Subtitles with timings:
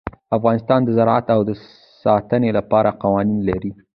[0.37, 1.51] افغانستان د زراعت د
[2.03, 3.71] ساتنې لپاره قوانین لري.